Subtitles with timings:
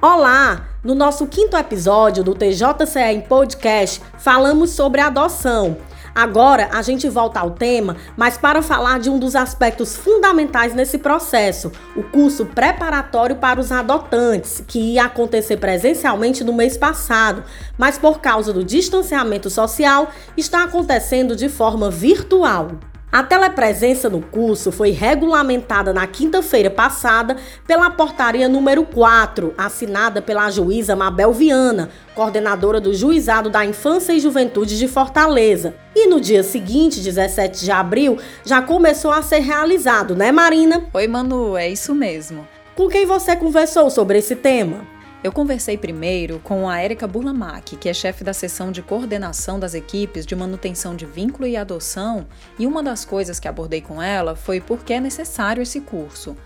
[0.00, 0.68] Olá!
[0.84, 5.76] No nosso quinto episódio do TJCE em Podcast, falamos sobre adoção.
[6.14, 10.98] Agora a gente volta ao tema, mas para falar de um dos aspectos fundamentais nesse
[10.98, 17.42] processo, o curso preparatório para os adotantes, que ia acontecer presencialmente no mês passado,
[17.76, 22.70] mas por causa do distanciamento social está acontecendo de forma virtual.
[23.10, 30.50] A telepresença no curso foi regulamentada na quinta-feira passada pela portaria número 4, assinada pela
[30.50, 35.74] juíza Mabel Viana, coordenadora do Juizado da Infância e Juventude de Fortaleza.
[35.96, 40.84] E no dia seguinte, 17 de abril, já começou a ser realizado, né, Marina?
[40.92, 42.46] Oi, Manu, é isso mesmo.
[42.74, 44.97] Com quem você conversou sobre esse tema?
[45.22, 49.74] Eu conversei primeiro com a Érica Burlamac, que é chefe da seção de coordenação das
[49.74, 52.24] equipes de manutenção de vínculo e adoção,
[52.56, 56.36] e uma das coisas que abordei com ela foi por que é necessário esse curso.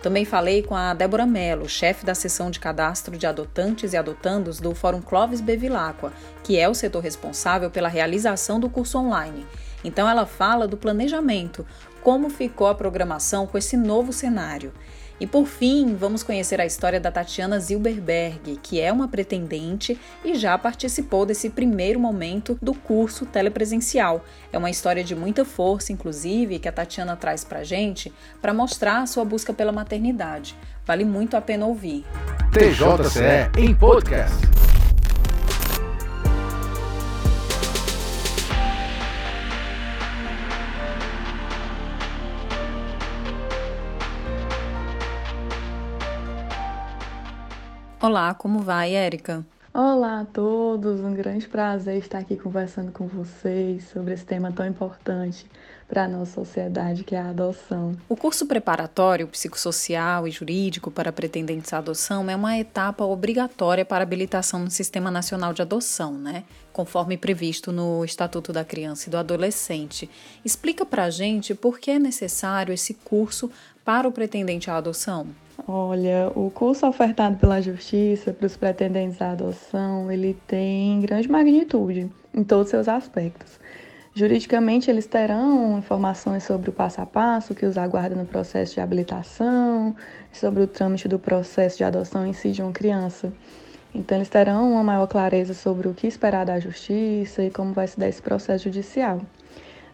[0.00, 4.60] Também falei com a Débora Mello, chefe da seção de cadastro de adotantes e adotandos
[4.60, 6.12] do Fórum Clóvis Bevilacqua,
[6.44, 9.44] que é o setor responsável pela realização do curso online.
[9.82, 11.66] Então ela fala do planejamento,
[12.00, 14.72] como ficou a programação com esse novo cenário.
[15.20, 20.34] E por fim, vamos conhecer a história da Tatiana Zilberberg, que é uma pretendente e
[20.34, 24.24] já participou desse primeiro momento do curso telepresencial.
[24.50, 29.02] É uma história de muita força, inclusive, que a Tatiana traz pra gente para mostrar
[29.02, 30.56] a sua busca pela maternidade.
[30.86, 32.06] Vale muito a pena ouvir.
[32.50, 34.59] TJCE em podcast.
[48.02, 49.44] Olá, como vai, Érica?
[49.74, 54.66] Olá a todos, um grande prazer estar aqui conversando com vocês sobre esse tema tão
[54.66, 55.44] importante
[55.86, 57.94] para a nossa sociedade, que é a adoção.
[58.08, 64.02] O curso preparatório psicossocial e jurídico para pretendentes à adoção é uma etapa obrigatória para
[64.02, 66.44] habilitação no Sistema Nacional de Adoção, né?
[66.72, 70.08] Conforme previsto no Estatuto da Criança e do Adolescente.
[70.42, 73.50] Explica para a gente por que é necessário esse curso
[73.84, 75.26] para o pretendente à adoção.
[75.68, 82.10] Olha, o curso ofertado pela Justiça para os pretendentes à adoção, ele tem grande magnitude
[82.34, 83.60] em todos os seus aspectos.
[84.14, 88.80] Juridicamente, eles terão informações sobre o passo a passo que os aguarda no processo de
[88.80, 89.94] habilitação,
[90.32, 93.32] sobre o trâmite do processo de adoção em si de uma criança.
[93.94, 97.86] Então, eles terão uma maior clareza sobre o que esperar da justiça e como vai
[97.86, 99.20] se dar esse processo judicial.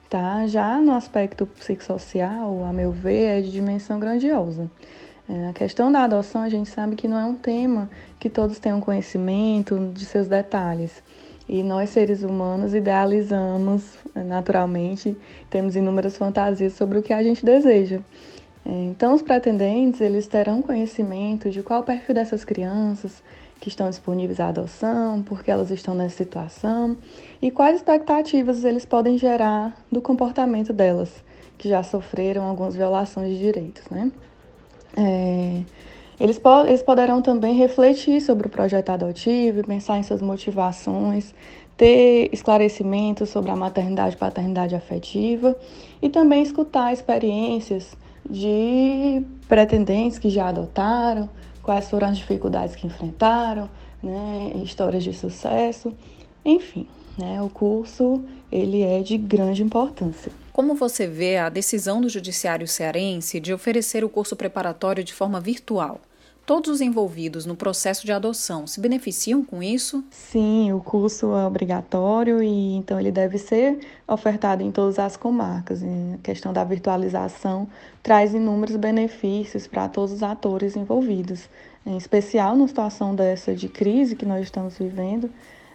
[0.09, 0.47] Tá?
[0.47, 4.71] Já no aspecto psicossocial, a meu ver, é de dimensão grandiosa.
[5.29, 8.61] É, a questão da adoção, a gente sabe que não é um tema que todos
[8.61, 11.03] tenham conhecimento de seus detalhes.
[11.49, 15.17] E nós, seres humanos, idealizamos é, naturalmente,
[15.51, 18.01] temos inúmeras fantasias sobre o que a gente deseja.
[18.65, 23.21] É, então, os pretendentes, eles terão conhecimento de qual o perfil dessas crianças
[23.61, 26.97] que estão disponíveis à adoção, porque elas estão nessa situação
[27.43, 31.11] e quais expectativas eles podem gerar do comportamento delas,
[31.59, 34.13] que já sofreram algumas violações de direitos, né?
[34.97, 35.63] É,
[36.19, 41.35] eles, po eles poderão também refletir sobre o projeto adotivo, pensar em suas motivações,
[41.77, 45.55] ter esclarecimentos sobre a maternidade e paternidade afetiva
[46.01, 47.95] e também escutar experiências
[48.29, 51.29] de pretendentes que já adotaram,
[51.63, 53.69] quais foram as dificuldades que enfrentaram,
[54.03, 55.93] né, histórias de sucesso,
[56.45, 56.87] enfim,
[57.19, 60.33] né, o curso ele é de grande importância.
[60.57, 65.39] Como você vê a decisão do Judiciário Cearense de oferecer o curso preparatório de forma
[65.39, 66.01] virtual?
[66.47, 70.03] Todos os envolvidos no processo de adoção se beneficiam com isso?
[70.11, 75.83] Sim, o curso é obrigatório e então ele deve ser ofertado em todas as comarcas.
[75.83, 77.69] a questão da virtualização
[78.03, 81.51] traz inúmeros benefícios para todos os atores envolvidos.
[81.85, 85.29] Em especial numa situação dessa de crise que nós estamos vivendo,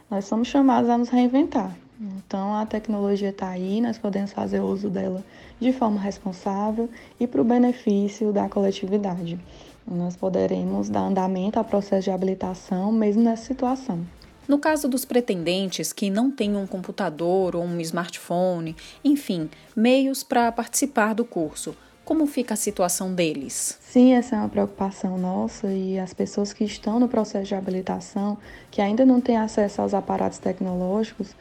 [0.10, 1.72] nós somos chamados a nos reinventar.
[2.02, 5.24] Então, a tecnologia está aí, nós podemos fazer uso dela
[5.60, 6.90] de forma responsável
[7.20, 9.40] e para o benefício da coletividade.
[9.88, 14.00] Nós poderemos dar andamento ao processo de habilitação, mesmo nessa situação.
[14.48, 20.52] No caso dos pretendentes que não têm um computador ou um smartphone, enfim, meios para
[20.52, 23.78] participar do curso, como fica a situação deles?
[23.80, 28.38] Sim, essa é uma preocupação nossa e as pessoas que estão no processo de habilitação,
[28.72, 31.36] que ainda não têm acesso aos aparatos tecnológicos,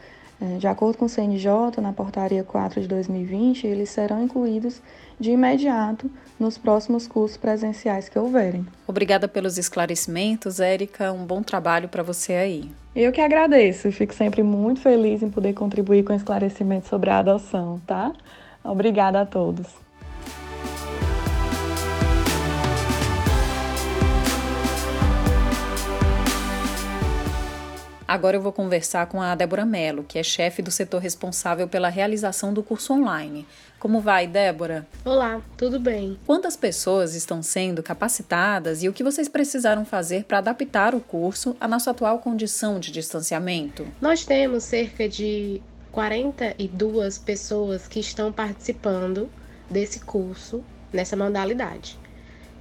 [0.58, 4.80] de acordo com o CNJ, na portaria 4 de 2020, eles serão incluídos
[5.18, 8.66] de imediato nos próximos cursos presenciais que houverem.
[8.86, 11.12] Obrigada pelos esclarecimentos, Érica.
[11.12, 12.70] Um bom trabalho para você aí.
[12.96, 13.92] Eu que agradeço.
[13.92, 18.12] Fico sempre muito feliz em poder contribuir com esclarecimentos sobre a adoção, tá?
[18.64, 19.66] Obrigada a todos.
[28.10, 31.88] Agora eu vou conversar com a Débora Mello, que é chefe do setor responsável pela
[31.88, 33.46] realização do curso online.
[33.78, 34.84] Como vai, Débora?
[35.04, 36.18] Olá, tudo bem?
[36.26, 41.56] Quantas pessoas estão sendo capacitadas e o que vocês precisaram fazer para adaptar o curso
[41.60, 43.86] à nossa atual condição de distanciamento?
[44.00, 49.30] Nós temos cerca de 42 pessoas que estão participando
[49.70, 51.96] desse curso nessa modalidade.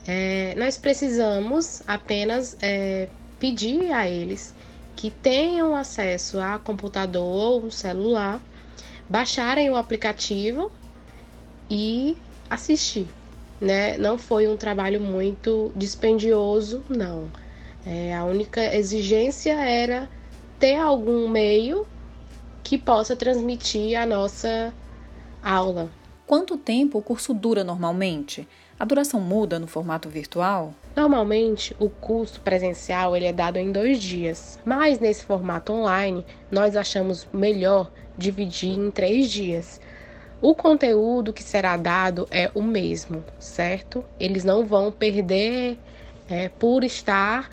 [0.08, 3.10] É, nós precisamos apenas é,
[3.40, 4.54] pedir a eles
[5.00, 8.42] que tenham acesso a computador ou um celular,
[9.08, 10.70] baixarem o aplicativo
[11.70, 12.18] e
[12.50, 13.08] assistir.
[13.62, 13.98] Né?
[13.98, 17.32] Não foi um trabalho muito dispendioso, não.
[17.86, 20.10] É, a única exigência era
[20.60, 21.88] ter algum meio
[22.62, 24.74] que possa transmitir a nossa
[25.42, 25.90] aula.
[26.28, 28.46] Quanto tempo o curso dura normalmente?
[28.80, 30.74] A duração muda no formato virtual?
[30.96, 36.78] Normalmente, o curso presencial ele é dado em dois dias, mas nesse formato online, nós
[36.78, 39.82] achamos melhor dividir em três dias.
[40.42, 44.06] O conteúdo que será dado é o mesmo, certo?
[44.18, 45.78] Eles não vão perder
[46.30, 47.50] é, por estar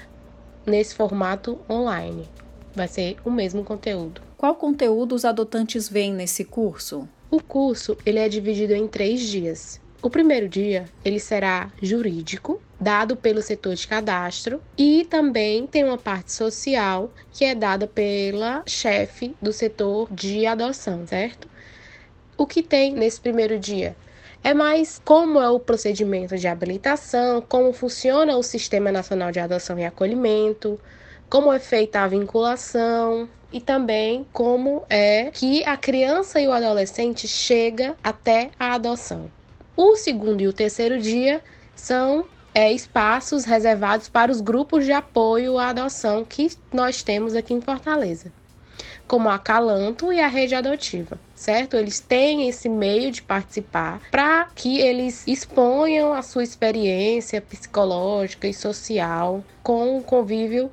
[0.64, 2.28] nesse formato online.
[2.73, 4.20] Vai ser o mesmo conteúdo.
[4.38, 7.08] Qual conteúdo os adotantes veem nesse curso?
[7.28, 9.84] O curso ele é dividido em três dias.
[10.02, 15.96] O primeiro dia ele será jurídico, dado pelo setor de cadastro, e também tem uma
[15.96, 21.48] parte social que é dada pela chefe do setor de adoção, certo?
[22.37, 23.96] O que tem nesse primeiro dia?
[24.44, 29.78] É mais como é o procedimento de habilitação, como funciona o Sistema Nacional de Adoção
[29.78, 30.78] e Acolhimento,
[31.28, 37.26] como é feita a vinculação e também como é que a criança e o adolescente
[37.26, 39.31] chega até a adoção.
[39.76, 41.43] O segundo e o terceiro dia
[41.75, 42.25] são
[42.55, 47.61] é, espaços reservados para os grupos de apoio à adoção que nós temos aqui em
[47.61, 48.32] Fortaleza,
[49.06, 51.76] como a Calanto e a Rede Adotiva, certo?
[51.76, 58.55] Eles têm esse meio de participar para que eles exponham a sua experiência psicológica e
[58.55, 60.70] social com o convívio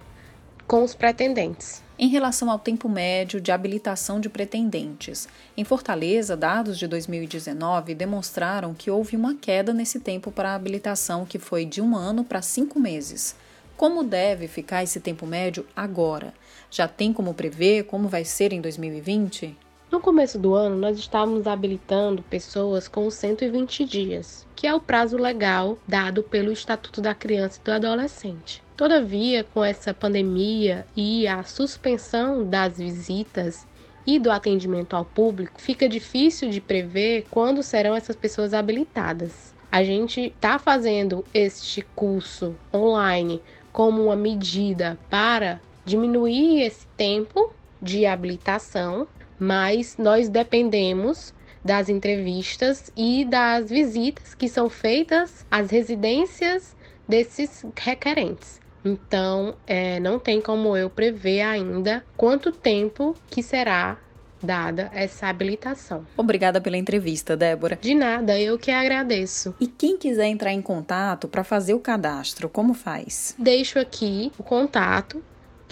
[0.66, 1.83] com os pretendentes.
[1.98, 8.74] Em relação ao tempo médio de habilitação de pretendentes, em Fortaleza, dados de 2019 demonstraram
[8.74, 12.42] que houve uma queda nesse tempo para a habilitação, que foi de um ano para
[12.42, 13.36] cinco meses.
[13.78, 16.34] Como deve ficar esse tempo médio agora?
[16.72, 19.56] Já tem como prever como vai ser em 2020?
[19.94, 25.18] No começo do ano, nós estávamos habilitando pessoas com 120 dias, que é o prazo
[25.18, 28.64] legal dado pelo Estatuto da Criança e do Adolescente.
[28.76, 33.68] Todavia, com essa pandemia e a suspensão das visitas
[34.04, 39.54] e do atendimento ao público, fica difícil de prever quando serão essas pessoas habilitadas.
[39.72, 48.08] A gente está fazendo este curso online como uma medida para diminuir esse tempo de
[48.08, 49.08] habilitação
[49.44, 56.74] mas nós dependemos das entrevistas e das visitas que são feitas às residências
[57.08, 58.62] desses requerentes.
[58.86, 63.98] Então, é, não tem como eu prever ainda quanto tempo que será
[64.42, 66.06] dada essa habilitação.
[66.16, 67.78] Obrigada pela entrevista, Débora.
[67.82, 69.54] De nada, eu que agradeço.
[69.60, 73.36] E quem quiser entrar em contato para fazer o cadastro, como faz?
[73.38, 75.22] Deixo aqui o contato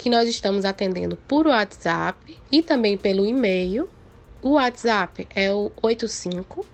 [0.02, 3.88] que nós estamos atendendo por WhatsApp e também pelo e-mail.
[4.42, 6.66] O WhatsApp é o 85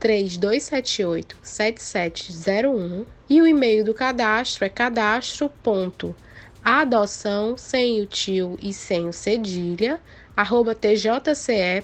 [0.00, 9.12] 3278 7701 e o e-mail do cadastro é cadastro.adoção sem o tio e sem o
[9.12, 10.00] cedilha
[10.34, 11.82] arroba tjce.jus.br.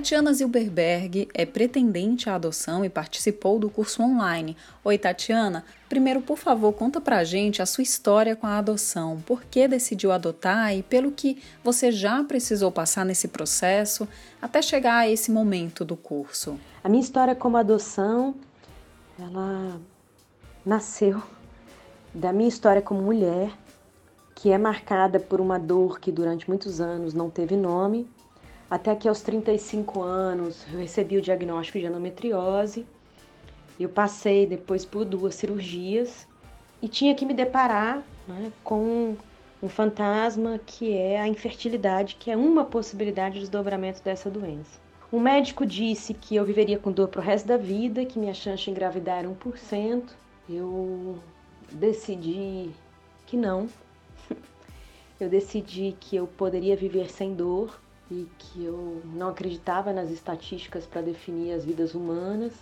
[0.00, 4.56] Tatiana Zilberberg é pretendente à adoção e participou do curso online.
[4.82, 5.62] Oi, Tatiana.
[5.90, 9.22] Primeiro, por favor, conta pra gente a sua história com a adoção.
[9.26, 14.08] Por que decidiu adotar e pelo que você já precisou passar nesse processo
[14.40, 16.58] até chegar a esse momento do curso?
[16.82, 18.34] A minha história como adoção,
[19.18, 19.78] ela
[20.64, 21.22] nasceu
[22.14, 23.52] da minha história como mulher,
[24.34, 28.08] que é marcada por uma dor que durante muitos anos não teve nome
[28.70, 32.86] até que aos 35 anos eu recebi o diagnóstico de endometriose.
[33.78, 36.28] Eu passei depois por duas cirurgias
[36.80, 39.16] e tinha que me deparar né, com
[39.60, 44.78] um fantasma que é a infertilidade, que é uma possibilidade de desdobramento dessa doença.
[45.12, 48.62] Um médico disse que eu viveria com dor pro resto da vida, que minha chance
[48.62, 50.04] de engravidar era 1%.
[50.48, 51.18] Eu
[51.72, 52.70] decidi
[53.26, 53.68] que não.
[55.18, 57.78] Eu decidi que eu poderia viver sem dor
[58.10, 62.52] e que eu não acreditava nas estatísticas para definir as vidas humanas.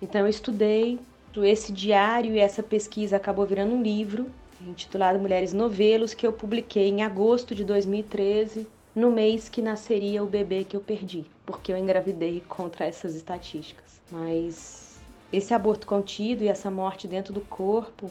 [0.00, 0.98] Então eu estudei.
[1.36, 6.88] Esse diário e essa pesquisa acabou virando um livro intitulado Mulheres Novelos que eu publiquei
[6.88, 11.76] em agosto de 2013, no mês que nasceria o bebê que eu perdi, porque eu
[11.76, 14.00] engravidei contra essas estatísticas.
[14.12, 15.00] Mas
[15.32, 18.10] esse aborto contido e essa morte dentro do corpo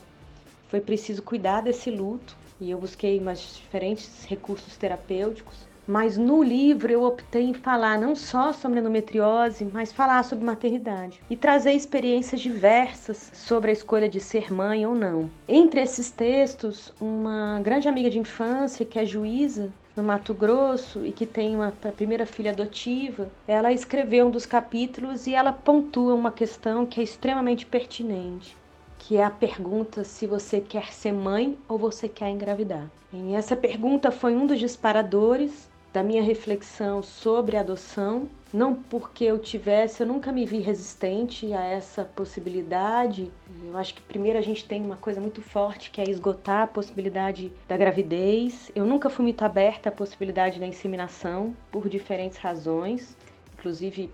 [0.68, 6.92] foi preciso cuidar desse luto e eu busquei mais diferentes recursos terapêuticos mas no livro
[6.92, 12.42] eu optei em falar não só sobre endometriose, mas falar sobre maternidade e trazer experiências
[12.42, 15.30] diversas sobre a escolha de ser mãe ou não.
[15.48, 21.12] Entre esses textos, uma grande amiga de infância, que é juíza, no Mato Grosso e
[21.12, 26.32] que tem uma primeira filha adotiva, ela escreveu um dos capítulos e ela pontua uma
[26.32, 28.58] questão que é extremamente pertinente,
[28.98, 32.90] que é a pergunta se você quer ser mãe ou você quer engravidar.
[33.14, 39.38] E essa pergunta foi um dos disparadores da minha reflexão sobre adoção, não porque eu
[39.38, 43.32] tivesse, eu nunca me vi resistente a essa possibilidade.
[43.64, 46.68] Eu acho que primeiro a gente tem uma coisa muito forte que é esgotar a
[46.68, 48.72] possibilidade da gravidez.
[48.76, 53.16] Eu nunca fui muito aberta à possibilidade da inseminação por diferentes razões,
[53.54, 54.10] inclusive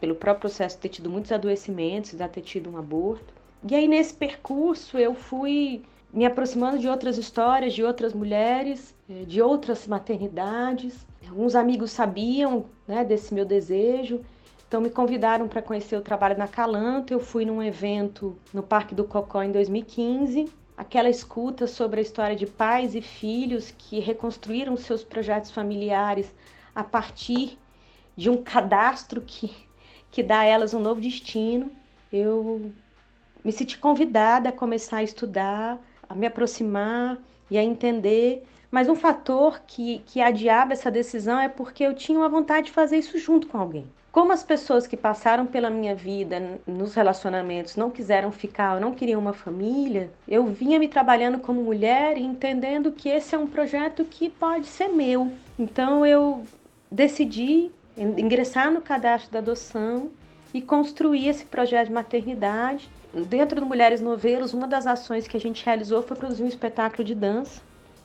[0.00, 3.34] pelo próprio processo de ter tido muitos adoecimentos, de ter tido um aborto.
[3.68, 5.82] E aí nesse percurso eu fui
[6.14, 11.04] me aproximando de outras histórias, de outras mulheres, eh, de outras maternidades.
[11.28, 14.20] Alguns amigos sabiam né, desse meu desejo,
[14.68, 17.12] então me convidaram para conhecer o trabalho na Calanto.
[17.12, 20.52] Eu fui num evento no Parque do Cocó em 2015.
[20.76, 26.32] Aquela escuta sobre a história de pais e filhos que reconstruíram seus projetos familiares
[26.72, 27.58] a partir
[28.16, 29.52] de um cadastro que,
[30.12, 31.72] que dá a elas um novo destino.
[32.12, 32.72] Eu
[33.44, 37.18] me senti convidada a começar a estudar, a me aproximar
[37.50, 38.44] e a entender
[38.74, 42.72] mas um fator que, que adiava essa decisão é porque eu tinha uma vontade de
[42.72, 43.86] fazer isso junto com alguém.
[44.10, 49.20] Como as pessoas que passaram pela minha vida nos relacionamentos não quiseram ficar, não queriam
[49.20, 54.04] uma família, eu vinha me trabalhando como mulher e entendendo que esse é um projeto
[54.04, 55.30] que pode ser meu.
[55.56, 56.42] Então eu
[56.90, 60.10] decidi ingressar no cadastro da adoção
[60.52, 62.90] e construir esse projeto de maternidade.
[63.22, 67.04] Dentro do Mulheres Novelos, uma das ações que a gente realizou foi produzir um espetáculo
[67.04, 67.62] de dança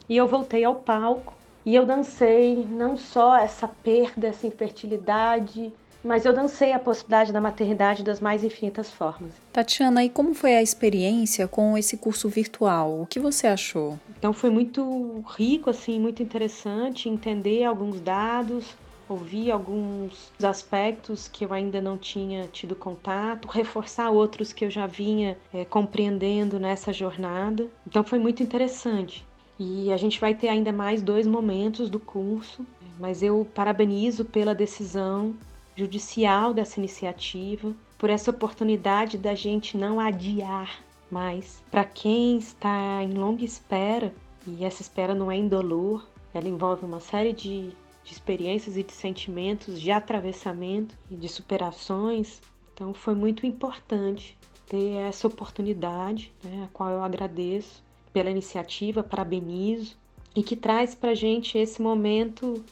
[0.08, 1.34] e eu voltei ao palco
[1.66, 5.74] e eu dancei não só essa perda, essa infertilidade,
[6.04, 9.32] mas eu dancei a possibilidade da maternidade das mais infinitas formas.
[9.51, 13.01] Tatiana, e como foi a experiência com esse curso virtual?
[13.01, 14.00] O que você achou?
[14.18, 18.66] Então foi muito rico, assim, muito interessante entender alguns dados,
[19.10, 24.86] ouvir alguns aspectos que eu ainda não tinha tido contato, reforçar outros que eu já
[24.86, 27.68] vinha é, compreendendo nessa jornada.
[27.86, 29.25] Então foi muito interessante.
[29.60, 32.66] E a gente vai ter ainda mais dois momentos do curso,
[32.98, 35.36] mas eu parabenizo pela decisão
[35.75, 40.80] judicial dessa iniciativa, por essa oportunidade da gente não adiar
[41.12, 41.62] mais.
[41.72, 44.13] Para quem está em longa espera,
[44.48, 47.72] e essa espera não é indolor, ela envolve uma série de,
[48.10, 52.42] de experiências e de sentimentos, de atravessamento e de superações.
[52.74, 54.36] Então foi muito importante
[54.68, 59.96] ter essa oportunidade, né, a qual eu agradeço pela iniciativa, parabenizo,
[60.36, 62.63] e que traz para gente esse momento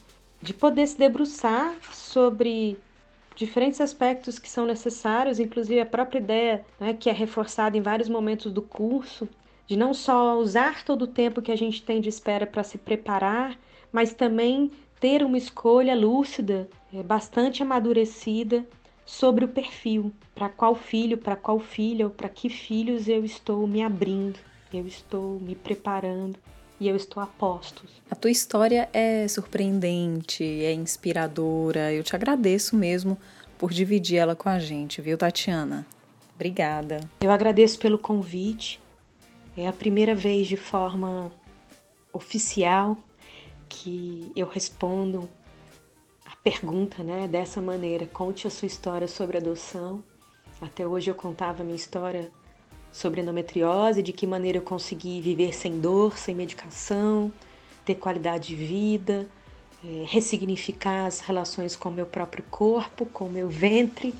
[0.42, 2.76] de poder se debruçar sobre
[3.36, 8.08] diferentes aspectos que são necessários, inclusive a própria ideia né, que é reforçada em vários
[8.08, 9.28] momentos do curso,
[9.68, 12.78] de não só usar todo o tempo que a gente tem de espera para se
[12.78, 13.56] preparar,
[13.92, 18.66] mas também ter uma escolha lúcida, é, bastante amadurecida
[19.04, 23.66] sobre o perfil, para qual filho, para qual filha ou para que filhos eu estou
[23.66, 24.38] me abrindo
[24.72, 26.38] eu estou me preparando
[26.80, 27.90] e eu estou a postos.
[28.10, 31.92] A tua história é surpreendente, é inspiradora.
[31.92, 33.18] Eu te agradeço mesmo
[33.56, 35.86] por dividir ela com a gente, viu, Tatiana?
[36.34, 37.00] Obrigada.
[37.20, 38.80] Eu agradeço pelo convite.
[39.56, 41.32] É a primeira vez de forma
[42.12, 42.96] oficial
[43.68, 45.28] que eu respondo
[46.24, 48.06] a pergunta, né, dessa maneira.
[48.06, 50.02] Conte a sua história sobre adoção.
[50.60, 52.30] Até hoje eu contava a minha história
[52.90, 57.32] sobre endometriose, de que maneira eu consegui viver sem dor, sem medicação,
[57.84, 59.28] ter qualidade de vida,
[59.84, 64.14] é, ressignificar as relações com o meu próprio corpo, com o meu ventre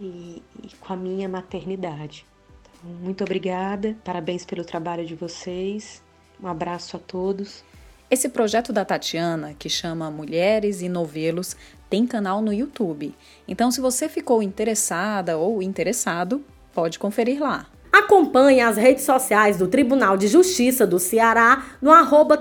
[0.00, 2.24] e, e com a minha maternidade.
[2.62, 6.02] Então, muito obrigada, parabéns pelo trabalho de vocês,
[6.42, 7.62] um abraço a todos.
[8.10, 11.56] Esse projeto da Tatiana, que chama Mulheres e Novelos,
[11.88, 13.14] tem canal no YouTube.
[13.46, 17.66] Então, se você ficou interessada ou interessado, pode conferir lá.
[17.92, 22.36] Acompanhe as redes sociais do Tribunal de Justiça do Ceará no arroba.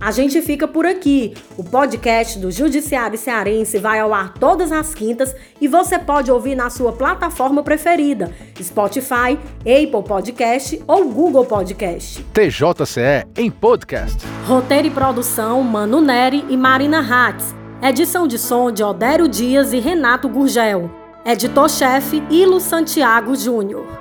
[0.00, 1.34] A gente fica por aqui.
[1.58, 6.54] O podcast do Judiciário Cearense vai ao ar todas as quintas e você pode ouvir
[6.54, 12.24] na sua plataforma preferida: Spotify, Apple Podcast ou Google Podcast.
[12.32, 14.24] TJCE em podcast.
[14.46, 17.54] Roteiro e produção: Mano Neri e Marina Hatz.
[17.82, 20.90] Edição de som de Odério Dias e Renato Gurgel.
[21.26, 23.99] Editor-chefe: Ilo Santiago Júnior.